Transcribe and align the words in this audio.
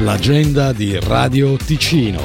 l'agenda 0.00 0.72
di 0.72 0.98
Radio 0.98 1.56
Ticino. 1.56 2.22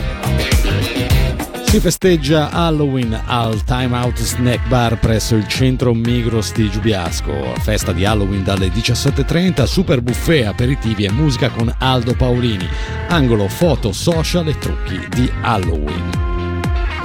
Si 1.64 1.80
festeggia 1.80 2.50
Halloween 2.52 3.20
al 3.26 3.64
Time 3.66 3.98
Out 3.98 4.22
Snack 4.22 4.68
Bar 4.68 4.98
presso 5.00 5.36
il 5.36 5.48
centro 5.48 5.94
Migros 5.94 6.54
di 6.54 6.70
Giubiasco. 6.70 7.54
Festa 7.60 7.92
di 7.92 8.06
Halloween 8.06 8.44
dalle 8.44 8.68
17.30, 8.68 9.66
super 9.66 10.02
buffet, 10.02 10.46
aperitivi 10.46 11.04
e 11.04 11.12
musica 11.12 11.50
con 11.50 11.74
Aldo 11.80 12.16
Paolini. 12.16 12.68
Angolo 13.10 13.48
foto, 13.50 13.92
social 13.92 14.48
e 14.48 14.58
trucchi 14.58 15.00
di 15.10 15.30
Halloween. 15.42 16.35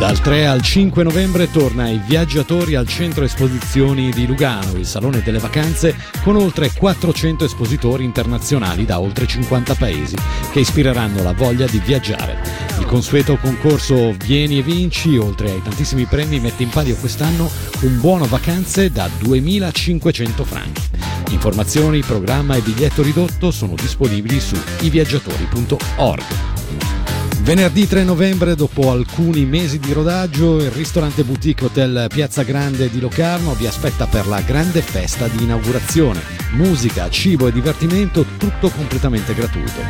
Dal 0.00 0.18
3 0.18 0.46
al 0.46 0.62
5 0.62 1.02
novembre 1.02 1.50
torna 1.50 1.82
ai 1.82 1.98
viaggiatori 1.98 2.74
al 2.74 2.88
centro 2.88 3.22
esposizioni 3.22 4.08
di 4.08 4.26
Lugano, 4.26 4.78
il 4.78 4.86
salone 4.86 5.20
delle 5.20 5.38
vacanze, 5.38 5.94
con 6.22 6.36
oltre 6.36 6.72
400 6.72 7.44
espositori 7.44 8.02
internazionali 8.02 8.86
da 8.86 8.98
oltre 8.98 9.26
50 9.26 9.74
paesi 9.74 10.16
che 10.52 10.60
ispireranno 10.60 11.22
la 11.22 11.34
voglia 11.34 11.66
di 11.66 11.78
viaggiare. 11.84 12.38
Il 12.78 12.86
consueto 12.86 13.36
concorso 13.36 14.14
Vieni 14.24 14.60
e 14.60 14.62
vinci, 14.62 15.18
oltre 15.18 15.50
ai 15.50 15.62
tantissimi 15.62 16.06
premi, 16.06 16.40
mette 16.40 16.62
in 16.62 16.70
palio 16.70 16.96
quest'anno 16.96 17.50
un 17.80 18.00
buono 18.00 18.24
vacanze 18.24 18.90
da 18.90 19.06
2500 19.18 20.44
franchi. 20.44 20.88
Informazioni, 21.28 22.00
programma 22.00 22.56
e 22.56 22.62
biglietto 22.62 23.02
ridotto 23.02 23.50
sono 23.50 23.74
disponibili 23.74 24.40
su 24.40 24.56
iviaggiatori.org. 24.80 26.59
Venerdì 27.42 27.88
3 27.88 28.04
novembre, 28.04 28.54
dopo 28.54 28.90
alcuni 28.90 29.46
mesi 29.46 29.78
di 29.78 29.92
rodaggio, 29.92 30.58
il 30.58 30.70
ristorante 30.70 31.24
boutique 31.24 31.66
Hotel 31.66 32.06
Piazza 32.08 32.42
Grande 32.42 32.90
di 32.90 33.00
Locarno 33.00 33.54
vi 33.54 33.66
aspetta 33.66 34.06
per 34.06 34.26
la 34.26 34.40
grande 34.42 34.82
festa 34.82 35.26
di 35.26 35.42
inaugurazione. 35.44 36.20
Musica, 36.52 37.08
cibo 37.08 37.48
e 37.48 37.52
divertimento, 37.52 38.26
tutto 38.36 38.68
completamente 38.68 39.34
gratuito. 39.34 39.80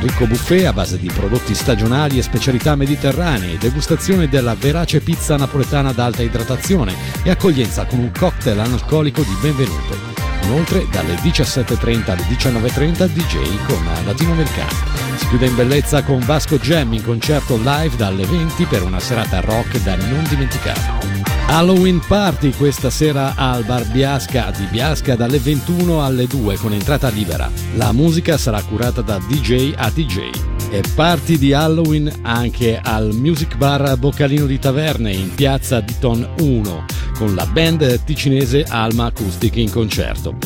Ricco 0.00 0.26
buffet 0.26 0.66
a 0.66 0.72
base 0.72 0.98
di 0.98 1.08
prodotti 1.08 1.54
stagionali 1.54 2.18
e 2.18 2.22
specialità 2.22 2.74
mediterranee, 2.74 3.56
degustazione 3.56 4.28
della 4.28 4.54
verace 4.54 5.00
pizza 5.00 5.36
napoletana 5.36 5.90
ad 5.90 5.98
alta 6.00 6.22
idratazione 6.22 6.94
e 7.22 7.30
accoglienza 7.30 7.86
con 7.86 8.00
un 8.00 8.10
cocktail 8.10 8.58
analcolico 8.58 9.22
di 9.22 9.36
benvenuto. 9.40 9.96
Inoltre 10.42 10.86
dalle 10.90 11.14
17.30 11.14 12.10
alle 12.10 12.22
19.30 12.22 13.06
DJ 13.06 13.64
con 13.66 13.88
latinoamericano. 14.04 15.05
Si 15.16 15.28
chiude 15.28 15.46
in 15.46 15.54
bellezza 15.54 16.02
con 16.02 16.20
Vasco 16.20 16.58
Jam 16.58 16.92
in 16.92 17.02
concerto 17.02 17.56
live 17.56 17.96
dalle 17.96 18.26
20 18.26 18.64
per 18.64 18.82
una 18.82 19.00
serata 19.00 19.40
rock 19.40 19.82
da 19.82 19.96
non 19.96 20.24
dimenticare. 20.28 21.24
Halloween 21.48 22.00
Party 22.06 22.52
questa 22.52 22.90
sera 22.90 23.34
al 23.34 23.64
Bar 23.64 23.86
Biasca 23.86 24.52
di 24.54 24.64
Biasca 24.64 25.16
dalle 25.16 25.38
21 25.38 26.04
alle 26.04 26.26
2 26.26 26.56
con 26.56 26.72
entrata 26.72 27.08
libera. 27.08 27.50
La 27.76 27.92
musica 27.92 28.36
sarà 28.36 28.62
curata 28.62 29.00
da 29.00 29.18
DJ 29.18 29.72
a 29.76 29.90
DJ. 29.90 30.30
E 30.70 30.82
party 30.94 31.38
di 31.38 31.52
Halloween 31.52 32.12
anche 32.22 32.78
al 32.82 33.14
Music 33.14 33.56
Bar 33.56 33.96
Boccalino 33.96 34.44
di 34.44 34.58
Taverne 34.58 35.12
in 35.12 35.34
piazza 35.34 35.80
di 35.80 35.94
Ton 35.98 36.28
1 36.40 36.84
con 37.16 37.34
la 37.34 37.46
band 37.46 38.04
ticinese 38.04 38.64
Alma 38.68 39.06
Acoustic 39.06 39.56
in 39.56 39.70
concerto. 39.70 40.36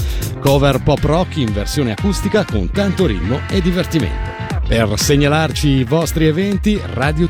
Cover 0.41 0.81
pop 0.83 1.03
rock 1.03 1.39
in 1.39 1.53
versione 1.53 1.93
acustica 1.93 2.45
con 2.45 2.71
tanto 2.71 3.07
ritmo 3.07 3.41
e 3.49 3.61
divertimento. 3.61 4.30
Per 4.71 4.97
segnalarci 5.01 5.81
i 5.81 5.83
vostri 5.85 6.27
eventi, 6.29 6.81
Radio 6.93 7.27